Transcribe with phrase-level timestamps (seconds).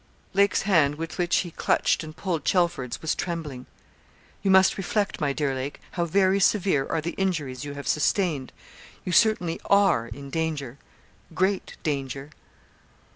[0.33, 3.67] Lake's hand, with which he clutched and pulled Chelford's, was trembling.
[4.41, 8.51] 'You must reflect, my dear Lake, how very severe are the injuries you have sustained.
[9.05, 10.79] You certainly are in danger
[11.35, 12.31] great danger.'